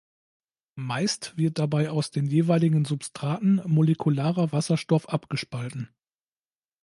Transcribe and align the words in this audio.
Meist 0.79 1.37
wird 1.37 1.59
dabei 1.59 1.91
aus 1.91 2.09
den 2.09 2.25
jeweiligen 2.25 2.85
Substraten 2.85 3.61
molekularer 3.67 4.51
Wasserstoff 4.51 5.07
abgespalten. 5.09 5.93